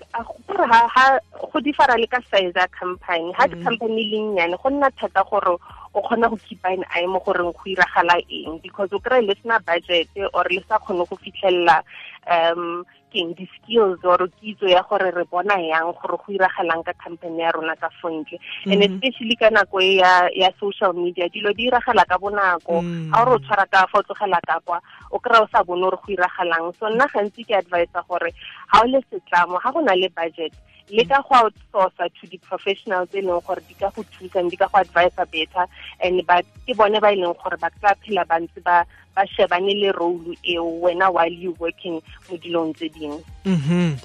gore 0.48 0.66
ha 0.68 1.20
go 1.52 1.60
differa 1.62 1.98
le 1.98 2.08
ka 2.08 2.20
size 2.32 2.56
ya 2.56 2.68
company 2.80 3.32
ha 3.38 3.48
di 3.48 3.62
company 3.64 4.04
le 4.12 4.20
nnyane 4.20 4.58
go 4.58 4.70
nna 4.70 4.90
thata 5.00 5.24
gore 5.30 5.58
o 5.94 6.02
kgona 6.02 6.30
go 6.30 6.38
keep 6.38 6.60
an 6.66 6.84
eye 6.96 7.08
mo 7.08 7.20
goreng 7.20 7.54
go 7.54 7.64
iragala 7.66 8.18
eng 8.30 8.60
because 8.64 8.90
o 8.92 9.00
kry 9.00 9.22
le 9.22 9.36
sena 9.42 9.60
budget 9.60 10.10
or 10.34 10.46
le 10.50 10.62
sa 10.68 10.80
kgone 10.80 11.08
go 11.08 11.16
fitlhelela 11.16 11.84
um 12.28 12.84
keng 13.16 13.32
di-skills 13.40 14.04
or 14.04 14.28
kitso 14.36 14.68
ya 14.68 14.84
gore 14.84 15.08
re 15.16 15.24
bona 15.32 15.56
yang 15.56 15.96
gore 15.96 16.20
go 16.20 16.28
iragalang 16.36 16.84
ka 16.84 16.92
company 17.00 17.40
ya 17.40 17.56
rona 17.56 17.76
ka 17.80 17.88
fontle 18.04 18.36
and 18.68 18.84
mm-hmm. 18.84 19.00
especially 19.00 19.36
ka 19.40 19.48
nako 19.48 19.80
e 19.80 20.04
ya 20.04 20.28
ya 20.36 20.52
social 20.60 20.92
media 20.92 21.32
dilo 21.32 21.56
di 21.56 21.72
iragala 21.72 22.04
ka 22.04 22.20
bonako. 22.20 22.84
Mm. 22.84 23.16
ga 23.16 23.22
o 23.22 23.26
re 23.26 23.32
o 23.32 23.40
tshwara 23.40 23.66
ka 23.72 23.88
fa 23.88 24.00
o 24.00 24.04
tlogela 24.04 24.40
ka 24.44 24.60
kwa 24.68 24.84
o 25.12 25.20
kry-a 25.24 25.44
o 25.44 25.48
sa 25.48 25.64
bone 25.64 25.88
gore 25.88 25.96
go 26.04 26.10
iragalang. 26.12 26.76
So 26.76 26.92
nna 26.92 27.08
gantsi 27.08 27.48
ke 27.48 27.56
advisa 27.56 28.04
gore 28.04 28.36
ga 28.72 28.84
o 28.84 28.86
le 28.92 29.00
setlamo 29.08 29.62
ga 29.64 29.72
go 29.72 29.80
na 29.80 29.96
le 29.96 30.10
budget 30.12 30.52
le 30.90 31.04
ka 31.06 31.22
go 31.22 31.48
outsourca 31.48 32.10
to 32.14 32.28
di-professionals 32.28 33.10
tse 33.10 33.22
e 33.22 33.26
leng 33.26 33.42
gore 33.46 33.62
di 33.68 33.74
ka 33.80 33.90
go 33.96 34.04
thusang 34.04 34.50
di 34.50 34.58
ka 34.58 34.68
go 34.68 34.82
advisa 34.84 35.24
better. 35.32 35.66
And 36.02 36.20
ke 36.66 36.74
bone 36.76 37.00
ba 37.00 37.14
e 37.14 37.22
leng 37.22 37.38
gore 37.40 37.58
ba 37.62 37.70
tla 37.80 37.96
phela 38.04 38.28
ba 38.28 38.42
ntse 38.42 38.60
ba 38.60 38.84
ba 39.16 39.24
shebane 39.30 39.74
le 39.80 39.92
role 39.94 40.36
eo 40.44 40.66
wena 40.82 41.08
while 41.14 41.32
you 41.32 41.56
working 41.60 42.02
mo 42.30 42.36
dilong 42.38 42.74
tse 42.76 42.90
dingwe 42.90 43.05
mhm. 43.46 43.98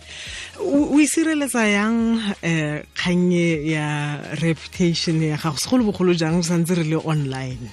O 0.60 0.98
isireletsa 1.00 1.64
yang 1.64 2.20
um 2.20 2.76
kgannye 2.92 3.64
ya 3.64 4.20
reputation 4.44 5.22
ya 5.22 5.36
gago? 5.36 5.56
Segolo 5.56 5.88
bogolo 5.88 6.12
jang 6.12 6.36
o 6.36 6.42
santse 6.42 6.76
re 6.76 6.84
le 6.84 6.98
online? 7.00 7.70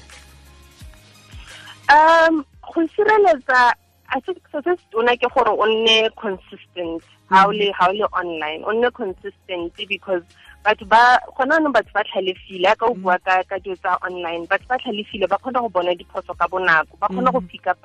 Um 1.91 2.45
go 2.63 2.79
sireletsa 2.95 3.75
a 4.07 4.17
se 4.23 4.31
se 4.63 4.75
tona 4.91 5.17
ke 5.19 5.27
gore 5.35 5.51
o 5.51 5.65
nne 5.67 6.09
consistent. 6.15 7.03
Ha 7.29 7.47
o 7.47 7.51
le 7.51 7.71
ha 7.75 7.89
o 7.89 7.93
le 7.93 8.07
online 8.15 8.63
o 8.63 8.71
nne 8.71 8.87
consistent 8.91 9.75
because 9.87 10.23
batho 10.63 10.85
ba 10.87 11.19
gona 11.35 11.59
no 11.59 11.71
batho 11.71 11.91
ba 11.93 12.03
tlhalefile 12.03 12.75
ka 12.79 12.85
o 12.87 12.93
bua 12.93 13.17
ka 13.19 13.43
ka 13.49 13.59
dio 13.59 13.75
tsa 13.75 13.95
online 14.03 14.47
batho 14.47 14.67
ba 14.67 14.77
tlhalefile 14.79 15.27
ba 15.27 15.37
kgona 15.39 15.63
go 15.63 15.69
bona 15.69 15.95
diphoso 15.95 16.35
ka 16.35 16.47
bonako 16.47 16.97
ba 16.99 17.07
kgona 17.07 17.31
go 17.31 17.41
pick 17.41 17.67
up 17.67 17.79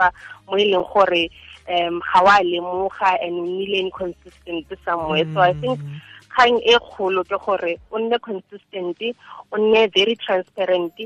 mo 0.47 0.59
e 0.59 0.65
leng 0.67 0.87
gore 0.91 1.31
um 1.69 2.01
ga 2.01 2.21
wa 2.23 2.39
lemoga 2.43 3.19
and 3.23 3.39
o 3.39 3.45
nnile 3.47 3.79
inconsistent 3.87 4.67
somewhere. 4.85 5.27
So 5.35 5.41
i 5.41 5.53
think 5.55 5.79
kgang 6.33 6.59
e 6.65 6.77
kgolo 6.79 7.25
ke 7.25 7.39
gore 7.39 7.79
o 7.91 7.99
nne 7.99 8.19
consistent 8.19 8.99
o 9.53 9.57
nne 9.57 9.91
very 9.95 10.17
transparent 10.17 10.97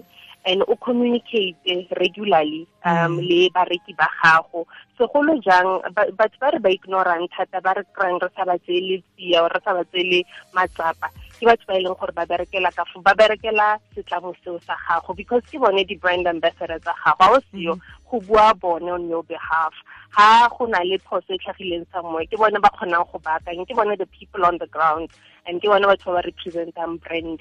and 0.47 0.63
o 0.69 0.77
communicate 0.77 1.59
regularly 1.99 2.67
um 2.85 3.19
mm. 3.19 3.29
le 3.29 3.51
bareki 3.51 3.97
ba 3.99 4.09
gago. 4.23 4.67
Segolo 4.97 5.35
jang 5.43 5.83
batho 5.93 6.39
ba 6.41 6.51
re 6.55 6.59
ba 6.59 6.71
ignorant 6.71 7.31
thata 7.35 7.61
ba 7.61 7.75
re 7.75 7.83
kry 7.93 8.15
re 8.15 8.29
sa 8.37 8.45
ba 8.45 8.57
tsele 8.59 9.03
tsia 9.17 9.43
re 9.43 9.61
sa 9.65 9.75
ba 9.75 9.85
tsele 9.91 10.23
matsapa 10.55 11.11
ke 11.37 11.45
batho 11.45 11.67
ba 11.67 11.75
e 11.77 11.83
leng 11.83 11.99
gore 11.99 12.13
ba 12.15 12.25
berekela 12.25 12.71
ka 12.73 12.87
ba 13.03 13.13
berekela 13.13 13.77
setlamo 13.93 14.33
seo 14.45 14.57
sa 14.65 14.79
gago 14.87 15.13
because 15.13 15.43
ke 15.51 15.59
bone 15.59 15.85
di-brand 15.85 16.27
ambassador 16.27 16.79
tsa 16.81 16.95
gago 17.05 17.19
ga 17.19 17.27
o 17.35 17.39
seo 17.51 17.75
go 18.11 18.21
bua 18.21 18.55
bone 18.55 18.89
on 18.89 19.09
your 19.09 19.23
behalf. 19.25 19.73
Ha 20.11 20.49
go 20.57 20.67
na 20.67 20.81
le 20.83 20.99
phoso 20.99 21.35
e 21.35 21.39
tlhagileng 21.39 21.87
ke 22.31 22.37
bone 22.39 22.61
ba 22.61 22.71
kgonang 22.71 23.07
go 23.13 23.19
ke 23.19 23.75
bone 23.77 23.97
the 23.99 24.07
people 24.07 24.45
on 24.45 24.59
the 24.59 24.67
ground 24.67 25.09
and 25.47 25.61
ke 25.61 25.65
bone 25.65 25.83
batho 25.83 26.15
ba 26.15 26.23
ba 26.23 26.23
representang 26.23 26.99
brand 27.03 27.41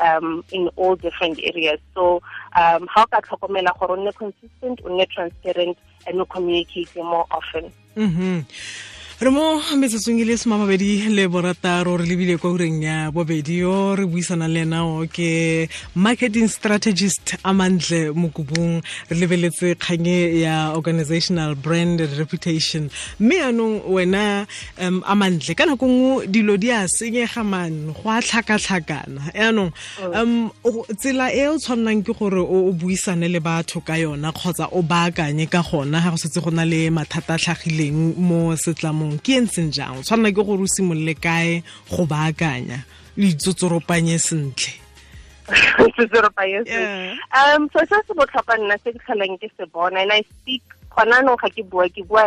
um 0.00 0.44
in 0.52 0.68
all 0.76 0.96
different 0.96 1.38
areas. 1.42 1.80
So 1.94 2.22
um 2.56 2.86
ha 2.86 3.02
o 3.02 3.06
ka 3.06 3.20
tlhokomela 3.20 3.78
gore 3.78 3.92
o 3.92 3.96
nne 3.96 4.12
consistent 4.14 4.80
o 4.84 4.88
nne 4.88 5.06
transparent 5.10 5.78
and 6.06 6.20
o 6.20 6.24
communicate 6.24 6.94
more 6.96 7.26
often. 7.30 7.72
Mm 7.96 8.10
-hmm. 8.10 8.93
Re 9.20 9.30
mo 9.30 9.60
metsotsong 9.78 10.20
e 10.20 10.24
le 10.24 10.36
somamabedi 10.36 11.08
le 11.08 11.28
borataro 11.28 11.96
re 11.96 12.04
lebile 12.04 12.36
kwa 12.36 12.50
ureng 12.50 12.82
ya 12.82 13.10
bobedi 13.12 13.58
yo 13.58 13.94
re 13.94 14.06
buisana 14.06 14.48
le 14.48 14.62
enao 14.66 15.06
ke 15.06 15.68
marketing 15.94 16.48
strategist 16.48 17.36
a 17.44 17.54
mantle 17.54 18.10
mokubong 18.10 18.82
re 19.08 19.16
lebeletse 19.16 19.78
kganye 19.78 20.40
ya 20.40 20.72
organizational 20.74 21.54
brand 21.54 22.00
and 22.00 22.18
reputation. 22.18 22.90
Mme 23.20 23.34
yaanong 23.36 23.82
wena 23.86 24.46
um 24.80 25.04
a 25.06 25.14
mantle 25.14 25.54
ka 25.54 25.64
nako 25.64 25.86
nngwe 25.86 26.26
dilo 26.26 26.56
di 26.58 26.70
a 26.70 26.88
senyega 26.88 27.46
man 27.46 27.92
go 27.94 28.10
a 28.10 28.18
tlhakatlhakana. 28.20 29.30
Yaanong 29.32 29.72
um 30.12 30.50
tsela 30.98 31.30
e 31.30 31.46
o 31.46 31.56
tshwannang 31.56 32.02
ke 32.02 32.18
gore 32.18 32.42
o 32.42 32.72
buisane 32.72 33.30
le 33.30 33.38
batho 33.38 33.78
ka 33.80 33.94
yona 33.94 34.32
kgotsa 34.32 34.68
o 34.72 34.82
baakanye 34.82 35.48
ka 35.48 35.62
gona 35.62 36.02
ga 36.02 36.10
go 36.10 36.16
setse 36.16 36.42
go 36.42 36.50
na 36.50 36.64
le 36.64 36.90
mathata 36.90 37.38
tlhagileng 37.38 38.18
mo 38.18 38.50
setlamong 38.56 39.13
jaanong 39.14 39.22
ke 39.22 39.38
entseng 39.38 39.70
jang 39.70 39.98
o 39.98 40.02
tshwanela 40.02 40.34
ke 40.34 40.42
gore 40.42 40.62
o 40.62 40.66
simolole 40.66 41.14
kae 41.14 41.62
go 41.88 42.06
baakanya? 42.06 42.84
Le 43.16 43.26
itsotsoropanye 43.30 44.18
sentle. 44.18 44.80
Um 47.34 47.68
so 47.72 47.78
se 47.84 47.96
se 48.06 48.14
botlhokwa 48.14 48.56
nna 48.58 48.78
se 48.82 48.92
ke 48.92 48.98
tlholang 49.04 49.38
ke 49.38 49.50
se 49.56 49.66
bona 49.66 50.00
and 50.00 50.12
i 50.12 50.22
speak 50.22 50.62
gona 50.90 51.22
nong 51.22 51.36
ga 51.36 51.48
ke 51.50 51.62
bua 51.68 51.88
ke 51.88 52.02
bua 52.08 52.24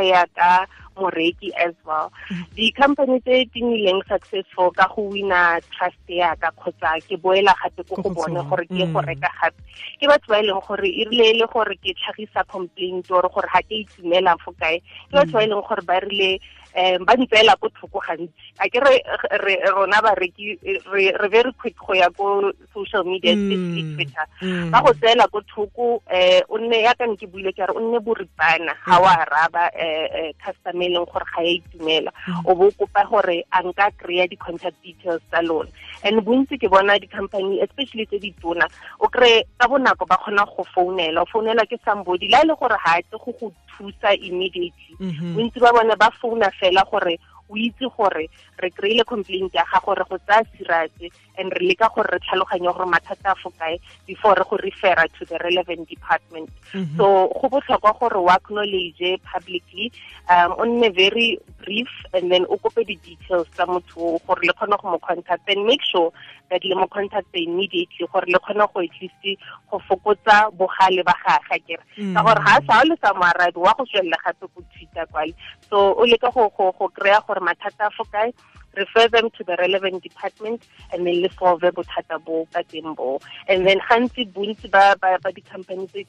moreki 0.97 1.53
as 1.55 1.73
well. 1.85 2.11
Di-company 2.57 3.21
tse 3.21 3.45
di 3.53 3.61
nnileng 3.61 4.01
successful 4.09 4.73
ka 4.73 4.89
go 4.91 5.13
wina 5.13 5.61
trust 5.71 6.01
yaka 6.09 6.51
kgotsa 6.57 6.97
ke 7.05 7.15
boela 7.21 7.53
gape 7.61 7.85
ko 7.87 8.01
go 8.01 8.09
bone 8.09 8.41
gore 8.49 8.65
ke 8.65 8.83
go 8.91 9.01
reka 9.05 9.29
gape. 9.39 9.57
Ke 10.01 10.05
batho 10.09 10.27
ba 10.33 10.41
e 10.41 10.47
leng 10.49 10.61
gore 10.65 10.89
e 10.89 11.03
rile 11.05 11.25
e 11.31 11.37
le 11.37 11.47
gore 11.53 11.77
ke 11.77 11.93
tlhagisa 11.93 12.43
complaint 12.49 13.05
ore 13.13 13.29
gore 13.29 13.49
ga 13.53 13.61
ke 13.61 13.85
itumela 13.85 14.35
fo 14.41 14.51
kae. 14.57 14.81
Ke 15.09 15.13
batho 15.21 15.37
ba 15.37 15.45
e 15.45 15.49
leng 15.53 15.63
gore 15.63 15.83
ba 15.85 16.01
rile 16.01 16.31
um 16.77 17.05
ba 17.05 17.13
ntseela 17.17 17.57
ko 17.57 17.69
thoko 17.73 17.99
gantsi. 17.99 18.29
A 18.61 18.69
ke 18.69 18.79
re 18.79 19.55
rona 19.73 20.01
bareki 20.01 20.57
re 20.93 21.27
very 21.29 21.51
quick 21.57 21.75
go 21.77 21.93
ya 21.93 22.09
ko 22.09 22.51
social 22.73 23.03
media 23.03 23.33
especially 23.33 23.85
twitter. 23.93 24.25
ba 24.71 24.81
go 24.85 24.93
tseela 24.93 25.25
ko 25.31 25.41
thoko 25.49 25.85
um 26.05 26.41
o 26.49 26.57
nne 26.57 26.85
ya 26.85 26.93
ka 26.93 27.09
ke 27.17 27.25
buile 27.25 27.51
ke 27.53 27.65
re 27.65 27.73
o 27.73 27.81
nne 27.81 27.99
boripana 27.99 28.77
ga 28.85 29.01
o 29.01 29.05
araba 29.05 29.69
um 29.73 30.31
customer 30.37 30.85
e 30.85 30.93
leng 30.93 31.05
gore 31.09 31.25
ga 31.33 31.41
ya 31.41 31.51
itumela. 31.57 32.11
O 32.45 32.55
bo 32.55 32.69
kopa 32.77 33.03
gore 33.09 33.43
a 33.51 33.63
nka 33.63 33.91
kry-a 33.97 34.27
di-contact 34.27 34.77
details 34.83 35.21
tsa 35.31 35.41
lona. 35.41 35.69
And 36.03 36.21
bontsi 36.21 36.61
ke 36.61 36.69
bona 36.69 36.99
di-company 36.99 37.61
especially 37.65 38.05
tse 38.05 38.19
di 38.21 38.33
tona 38.37 38.69
o 39.01 39.07
kry 39.09 39.41
ka 39.57 39.67
bonako 39.67 40.05
ba 40.05 40.17
kgona 40.21 40.45
go 40.45 40.63
founela. 40.75 41.25
O 41.25 41.25
founela 41.25 41.65
ke 41.65 41.79
somebody 41.83 42.29
la 42.29 42.45
e 42.45 42.47
le 42.47 42.53
gore 42.53 42.77
ga 42.77 42.97
a 42.97 43.01
tle 43.01 43.17
go 43.17 43.33
go 43.39 43.51
thusa 43.77 44.13
immediately. 44.17 44.95
Mm-hmm. 44.99 45.35
Bontsi 45.35 45.59
ba 45.59 45.71
bone 45.71 45.95
ba 45.95 46.09
founa 46.19 46.49
fela 46.59 46.83
gore 46.89 47.19
o 47.49 47.55
itse 47.57 47.85
gore 47.95 48.29
re 48.59 48.69
kry-ile 48.69 49.03
complaint 49.03 49.53
ya 49.53 49.63
gago 49.71 49.95
re 49.95 50.03
go 50.09 50.17
tsaya 50.17 51.09
and 51.37 51.51
re 51.53 51.67
leka 51.67 51.89
gore 51.95 52.09
re 52.11 52.19
tlhaloganye 52.19 52.71
gore 52.73 52.85
mathata 52.85 53.31
a 53.31 53.35
fo 53.35 53.49
kae 53.59 53.79
before 54.07 54.35
re 54.35 54.43
go 54.49 54.57
refera 54.57 55.05
to 55.17 55.25
the 55.25 55.37
relevant 55.43 55.87
department. 55.87 56.49
So 56.97 57.29
go 57.39 57.49
botlhokwa 57.49 57.99
gore 57.99 58.17
o 58.17 58.29
acknowledge 58.29 59.21
publicly 59.23 59.91
um 60.29 60.53
o 60.57 60.65
nne 60.65 60.93
very 60.93 61.39
brief 61.63 61.89
and 62.13 62.31
then 62.31 62.45
o 62.49 62.57
kope 62.57 62.83
di-details 62.85 63.47
tsa 63.53 63.65
motho 63.65 64.19
gore 64.27 64.41
le 64.43 64.53
kgone 64.53 64.77
go 64.81 64.91
mo 64.91 64.99
contact 64.99 65.47
and 65.49 65.65
make 65.65 65.83
sure 65.83 66.11
that 66.49 66.63
le 66.63 66.75
mo 66.75 66.87
contact 66.87 67.27
immediately 67.33 68.07
gore 68.11 68.25
le 68.27 68.39
kgone 68.39 68.65
go 68.73 68.81
at 68.81 68.95
least 69.01 69.39
go 69.71 69.79
fokotsa 69.87 70.51
bogale 70.57 71.03
ba 71.03 71.13
gage. 71.23 71.67
Kere 71.67 72.13
ka 72.13 72.21
gore 72.23 72.41
ga 72.43 72.59
sa 72.67 72.81
o 72.81 72.87
le 72.87 72.95
sa 73.01 73.13
moarabi 73.13 73.59
wa 73.59 73.73
go 73.77 73.85
tswelela 73.85 74.17
gape 74.25 74.45
go 74.55 74.61
kwale. 75.05 75.33
So 75.69 75.93
o 75.93 76.03
leka 76.03 76.31
go 76.31 76.49
kry-a 76.49 77.21
gore 77.27 77.39
mathata 77.39 77.87
a 77.87 77.91
fo 77.91 78.03
kae? 78.05 78.33
Refer 78.75 79.07
them 79.07 79.29
to 79.37 79.43
the 79.43 79.55
relevant 79.57 80.03
department 80.03 80.61
and 80.93 81.07
then 81.07 81.21
le 81.21 81.29
solve 81.39 81.61
bothata 81.61 82.23
bo 82.23 82.47
ka 82.53 82.61
teng 82.61 82.95
bo 82.95 83.19
and 83.47 83.65
then 83.65 83.79
gantsi 83.89 84.21
bontsi 84.31 84.69
ba 84.69 84.95
ba 85.01 85.17
ba 85.17 85.31
di-company 85.31 85.87
tse 85.87 86.05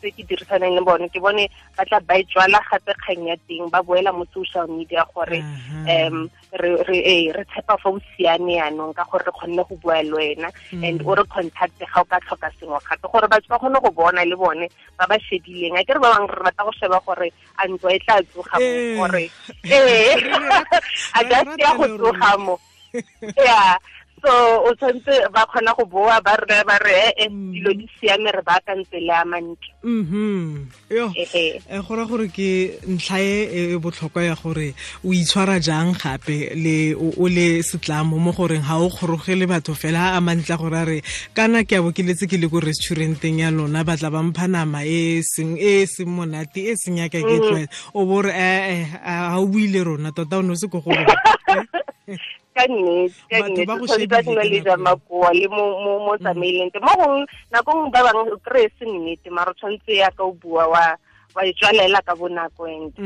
ke 0.00 0.22
dirisanang 0.24 0.76
le 0.76 0.80
bone 0.80 1.08
ke 1.12 1.20
bone 1.20 1.44
ba 1.76 1.84
tla 1.84 2.00
ba 2.00 2.16
e 2.16 2.24
tswala 2.24 2.60
gape 2.70 2.92
kgang 3.04 3.28
ya 3.28 3.36
teng 3.46 3.68
ba 3.68 3.82
boela 3.82 4.16
mo 4.16 4.24
social 4.32 4.66
media 4.66 5.04
gore 5.12 5.44
um 5.84 6.30
re 6.52 6.70
re 6.86 6.98
eh 7.02 7.32
re 7.34 7.44
tshepa 7.44 7.76
fa 7.78 7.88
o 7.90 7.98
siane 8.14 8.54
yaanong 8.58 8.94
ka 8.94 9.04
gore 9.10 9.24
re 9.26 9.32
kgonne 9.32 9.62
go 9.68 9.74
bua 9.82 10.02
le 10.02 10.12
wena 10.12 10.48
and 10.72 11.02
o 11.02 11.14
re 11.14 11.24
contact 11.26 11.78
ga 11.78 12.00
o 12.00 12.04
ka 12.04 12.20
tlhoka 12.22 12.50
sengwe 12.60 12.78
gape 12.86 13.06
gore 13.10 13.26
batho 13.28 13.48
ba 13.50 13.58
kgone 13.58 13.78
go 13.82 13.90
bona 13.90 14.24
le 14.24 14.36
bone 14.36 14.66
ba 14.98 15.06
ba 15.06 15.16
shedileng. 15.18 15.76
A 15.78 15.84
ke 15.84 15.94
re 15.94 16.00
ba 16.00 16.14
bangwe 16.14 16.30
re 16.30 16.42
rata 16.46 16.62
go 16.64 16.72
sheba 16.78 17.00
gore 17.06 17.28
a 17.58 17.62
ntlo 17.66 17.88
e 17.90 17.98
tla 17.98 18.22
tsoga 18.30 18.56
gore 18.96 19.24
ee 19.66 20.14
a 21.18 21.20
just 21.26 21.58
ya 21.58 21.76
go 21.76 21.86
tsoga 21.98 22.32
mo. 22.38 22.54
Yeah 23.36 23.76
so 24.22 24.32
o 24.64 24.74
tshwanetse 24.74 25.28
ba 25.32 25.46
kgona 25.46 25.76
go 25.76 25.84
boa 25.84 26.20
ba 26.20 26.36
re 26.36 26.62
ba 26.64 26.78
re 26.78 27.12
e 27.16 27.28
dilo 27.28 27.72
di 27.76 27.86
siame 28.00 28.30
re 28.32 28.42
ba 28.42 28.60
ka 28.66 28.72
ntse 28.74 28.98
le 29.00 29.12
a 29.12 29.24
mantle. 29.24 29.72
Mhm 29.82 30.66
yo 30.90 31.10
e 31.14 31.60
ra 31.68 32.04
gore 32.06 32.28
ke 32.28 32.78
ntlha 32.86 33.18
e 33.20 33.76
botlhokwa 33.76 34.22
ya 34.22 34.34
gore 34.34 34.74
o 35.04 35.12
itshwara 35.12 35.60
jang 35.60 35.92
gape 35.94 36.54
le 36.54 36.94
o 36.94 37.26
le 37.28 37.62
setlamo 37.62 38.18
mo 38.18 38.32
goreng 38.32 38.62
ga 38.62 38.78
o 38.78 38.88
kgorogele 38.88 39.46
batho 39.46 39.74
fela 39.74 40.16
a 40.16 40.20
mantla 40.20 40.56
gore 40.56 40.78
a 40.78 40.84
re 40.84 41.02
kana 41.34 41.64
ke 41.64 41.76
a 41.76 41.82
bo 41.82 41.92
ke 41.92 42.02
le 42.02 42.48
ko 42.48 42.60
restauranteng 42.60 43.40
ya 43.42 43.50
lona 43.50 43.84
ba 43.84 43.96
tla 43.96 44.10
ba 44.10 44.22
mpha 44.22 44.46
nama 44.46 44.84
e 44.84 45.22
seng 45.22 45.58
e 45.58 45.86
seng 45.86 46.08
monate 46.08 46.70
e 46.70 46.76
seng 46.76 46.98
yaka 47.02 47.20
ke 47.20 47.36
tlwaela 47.42 47.68
o 47.94 48.06
bo 48.06 48.22
re 48.22 48.32
eh 48.32 48.86
a 49.02 49.36
o 49.40 49.46
buile 49.46 49.82
rona 49.84 50.12
tota 50.12 50.38
o 50.38 50.42
ne 50.42 50.52
o 50.52 50.56
se 50.56 50.68
ko 50.68 50.80
go 50.80 50.94
ka 52.56 52.64
nnete 52.66 53.12
ka 53.28 53.48
nnete 53.48 53.64
tshwanetse 53.68 54.08
ba 54.08 54.18
acknowledge 54.24 54.72
makoa 54.80 55.30
le 55.36 55.46
mo 55.52 56.12
tsamaileng 56.16 56.72
te 56.72 56.80
mo 56.80 56.92
gong 56.96 57.18
nako 57.52 57.70
ngwe 57.76 57.90
ba 57.92 58.00
bangwe 58.08 58.32
o 58.32 58.38
kry-e 58.40 58.68
se 58.78 58.84
nnete 58.88 59.28
mara 59.30 59.52
tshwanetse 59.54 59.92
yaka 60.00 60.24
o 60.24 60.32
bua 60.32 60.64
wa 60.72 60.84
wa 61.36 61.42
e 61.44 61.52
tswalela 61.52 62.00
ka 62.00 62.16
bonako 62.16 62.64
and 62.64 62.96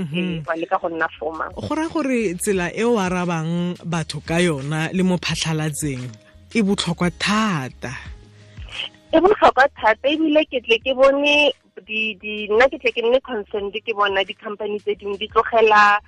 wa 0.47 0.54
leka 0.54 0.78
go 0.78 0.88
nna 0.88 1.09
formal 1.19 1.50
go 1.59 1.75
raya 1.75 1.90
gore 1.90 2.35
tsela 2.38 2.71
e 2.71 2.85
o 2.87 2.95
arabang 2.95 3.75
batho 3.83 4.23
ka 4.23 4.38
yona 4.38 4.95
le 4.95 5.02
mo 5.02 5.19
phatlhalatseng 5.19 6.30
e 6.54 6.62
botlhokwa 6.62 7.11
thata. 7.19 7.92
E 9.12 9.19
botlhokwa 9.21 9.66
thata 9.75 10.09
ebile 10.09 10.42
ke 10.50 10.59
tle 10.62 10.78
ke 10.78 10.95
bone 10.95 11.52
di 11.87 12.14
di 12.19 12.47
nna 12.50 12.66
ke 12.71 12.78
tle 12.78 12.90
ke 12.90 13.02
nne 13.02 13.19
concerned 13.23 13.75
ke 13.75 13.92
bona 13.95 14.23
di-company 14.26 14.78
tse 14.83 14.95
dingwe 14.99 15.19
di 15.19 15.28
tlogela 15.30 15.99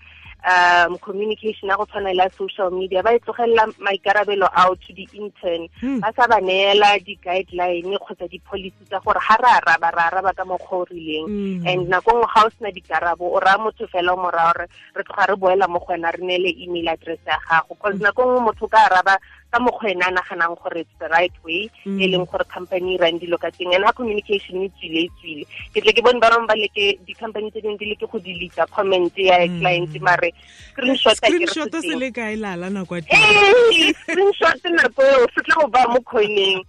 um 0.43 0.99
communication 0.99 1.69
ya 1.69 1.77
go 1.77 1.87
tshwana 1.87 2.13
la 2.15 2.29
social 2.35 2.71
media 2.71 3.03
ba 3.03 3.15
e 3.15 3.19
tlogelela 3.19 3.67
maikarabelo 3.79 4.47
ao 4.51 4.75
to 4.75 4.93
di-intern 4.93 5.69
hmm. 5.81 6.01
ba 6.01 6.11
sa 6.17 6.27
ba 6.27 6.41
neela 6.43 6.99
di-guideline 6.99 7.95
kgotsa 7.99 8.27
di-policy 8.27 8.83
tsa 8.91 8.99
gore 9.05 9.23
ga 9.23 9.37
re 9.39 9.51
araba 9.63 9.91
re 9.95 10.03
araba 10.03 10.33
ka 10.35 10.45
mokgwa 10.45 10.83
o 10.83 10.85
rileng. 10.91 11.27
Hmm. 11.31 11.67
And 11.67 11.87
nako 11.87 12.11
nngwe 12.19 12.27
ga 12.35 12.43
o 12.43 12.51
sena 12.59 12.71
dikarabo 12.75 13.25
o 13.31 13.39
raya 13.39 13.59
motho 13.63 13.87
fela 13.87 14.15
o 14.15 14.19
moraya 14.19 14.51
gore 14.53 14.67
re 14.99 15.03
tloga 15.07 15.27
re 15.31 15.37
boela 15.39 15.69
mo 15.71 15.79
go 15.79 15.95
wena 15.95 16.11
re 16.11 16.19
neele 16.19 16.51
email 16.59 16.89
address 16.89 17.23
ya 17.27 17.39
gago. 17.39 17.79
Cause 17.79 17.95
hmm. 17.95 18.03
nako 18.03 18.23
nngwe 18.27 18.41
motho 18.41 18.67
ka 18.67 18.91
araba 18.91 19.15
ka 19.53 19.61
mokgwa 19.61 19.91
ene 19.93 20.05
a 20.09 20.11
naganang 20.17 20.57
gore 20.57 20.81
it's 20.81 20.97
the 20.99 21.09
right 21.13 21.37
way 21.45 21.69
e 21.85 22.05
leng 22.09 22.25
gore 22.25 22.45
company 22.49 22.97
e 22.97 22.99
rang 22.99 23.21
dilo 23.21 23.39
ka 23.39 23.53
teng. 23.53 23.75
And 23.77 23.85
ha 23.85 23.93
communication 23.93 24.65
e 24.65 24.73
tswile 24.81 25.05
e 25.05 25.11
tswile. 25.21 25.45
Ke 25.75 25.85
tle 25.85 25.93
ke 25.93 26.01
bone 26.01 26.21
ba 26.21 26.33
bangwe 26.33 26.49
ba 26.49 26.57
leke 26.57 26.99
di-company 27.07 27.51
tse 27.51 27.61
dingwe 27.61 27.79
di 27.79 27.87
leke 27.93 28.07
go 28.09 28.19
deleta 28.19 28.67
comment 28.73 29.13
ya 29.17 29.45
client 29.61 29.93
mare 30.01 30.33
screenshot 30.73 31.17
screenshot 31.17 31.75
se 31.81 31.95
le 31.97 32.11
kae 32.11 32.37
lala 32.37 32.71
nako 32.71 32.97
ee 32.97 33.93
screenshot 33.93 34.65
nako 34.73 35.03
eo 35.03 35.27
se 35.35 35.41
tla 35.45 35.55
go 35.61 35.67
ba 35.69 35.85
mo 35.93 36.01
coineng 36.01 36.65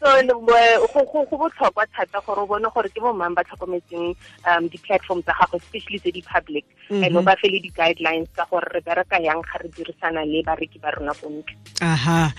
so 0.00 1.04
go 1.04 1.36
botlhokwa 1.36 1.86
thata 1.96 2.20
gore 2.26 2.40
o 2.42 2.46
bone 2.46 2.68
gore 2.74 2.88
ke 2.88 3.00
bo 3.00 3.12
mang 3.12 3.34
ba 3.34 3.42
tlhokometseng 3.44 4.14
um 4.46 4.68
di-platform 4.68 5.22
tsa 5.22 5.32
gago 5.40 5.56
especially 5.58 5.98
tse 5.98 6.10
di-public 6.12 6.64
and 6.90 7.16
o 7.16 7.22
ba 7.22 7.36
fe 7.36 7.48
le 7.48 7.60
di-guidelines 7.60 8.28
tsa 8.34 8.46
gore 8.50 8.66
re 8.72 8.80
bereka 8.80 9.20
yang 9.20 9.42
ga 9.42 9.58
re 9.62 9.68
dirisana 9.68 10.24
le 10.24 10.42
bareki 10.46 10.78
ba 10.80 10.90
rona 10.94 11.12
bontle. 11.20 11.56
Aha. 11.80 12.32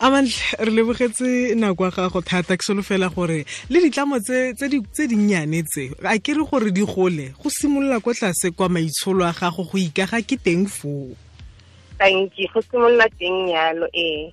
Amantle 0.00 0.64
re 0.66 0.70
lebogetse 0.70 1.54
nako 1.54 1.84
ya 1.84 1.90
gago 1.90 2.20
thata 2.20 2.56
ke 2.56 2.64
solofela 2.64 3.08
gore 3.14 3.44
le 3.70 3.78
ditlamo 3.80 4.20
tse 4.20 5.06
dinnyane 5.08 5.62
tse 5.64 5.90
a 6.04 6.18
ke 6.18 6.34
re 6.34 6.44
gore 6.44 6.70
di 6.70 6.84
gole 6.84 7.32
go 7.38 7.48
simolola 7.48 8.00
ko 8.00 8.12
tlase 8.12 8.50
kwa 8.56 8.68
maitsholo 8.68 9.24
a 9.24 9.32
gago 9.32 9.64
go 9.64 9.78
ikaga 9.78 10.20
ke 10.22 10.36
teng 10.36 10.66
foo 10.66 11.29
tanki 12.00 12.48
go 12.48 12.60
simolola 12.64 13.06
teng 13.18 13.52
yalo 13.52 13.86
ee 13.92 14.32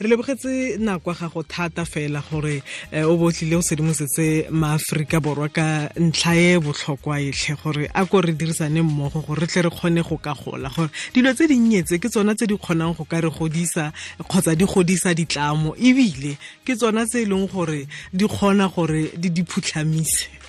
re 0.00 0.06
lebogetse 0.10 0.76
nakwa 0.82 1.14
ga 1.14 1.28
go 1.28 1.42
thata 1.42 1.84
fela 1.84 2.22
gore 2.30 2.62
eh, 2.92 3.06
o 3.06 3.16
botlile 3.16 3.56
o 3.56 3.62
sedimosetse 3.62 4.50
maaforika 4.50 5.20
borwa 5.20 5.48
ka 5.48 5.90
ntlha 5.96 6.34
e 6.34 6.58
botlhokwa 6.58 7.20
etlhe 7.20 7.54
gore 7.62 7.90
a 7.94 8.04
ko 8.06 8.20
re 8.20 8.32
dirisane 8.32 8.82
mmogo 8.82 9.22
gore 9.22 9.40
re 9.40 9.46
tle 9.46 9.62
re 9.62 9.70
kgone 9.70 10.02
go 10.02 10.16
ka 10.18 10.34
gola. 10.34 10.70
Gore 10.74 10.90
dilo 11.14 11.32
tse 11.34 11.46
dinnyetse 11.46 11.98
ke 12.02 12.08
tsona 12.10 12.34
tse 12.34 12.46
di 12.46 12.56
kgonang 12.58 12.96
go 12.96 13.04
ka 13.04 13.20
re 13.20 13.30
godisa 13.30 13.92
kgotsa 14.18 14.56
di 14.58 14.64
godisa 14.64 15.14
ditlamo. 15.14 15.76
Ebile 15.78 16.36
ke 16.66 16.74
tsona 16.74 17.06
tse 17.06 17.22
e 17.22 17.26
leng 17.30 17.46
gore 17.46 17.86
di 18.12 18.26
kgona 18.26 18.66
gore 18.68 19.14
di 19.14 19.30
di 19.30 19.42
phutlhamise 19.46 20.39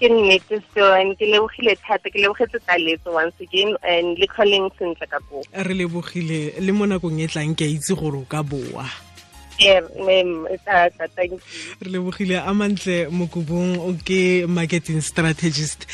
ke 0.00 0.08
nnete 0.12 0.60
so 0.74 0.84
and 0.92 1.16
ke 1.16 1.24
lebogile 1.24 1.72
thata 1.80 2.10
ke 2.12 2.20
lebogetse 2.20 2.58
taletso 2.68 3.12
once 3.12 3.36
again 3.40 3.76
and 3.82 4.18
le 4.18 4.26
calling 4.26 4.68
sentle 4.78 5.06
ka 5.08 5.18
po 5.28 5.40
re 5.52 5.74
lebogile 5.74 6.52
le 6.60 6.72
mo 6.72 6.84
nakong 6.84 7.20
e 7.24 7.26
tlang 7.26 7.56
ke 7.56 7.64
a 7.64 7.72
itse 7.72 7.96
gore 7.96 8.20
o 8.20 8.26
ka 8.28 8.42
boa. 8.42 8.84
You. 9.58 9.88
Re 11.80 11.88
lebogile 11.90 12.36
a 12.44 12.52
mantle 12.52 13.08
mokobong 13.08 13.80
o 13.80 13.96
ke 14.04 14.44
marketing 14.46 15.00
strategist 15.00 15.86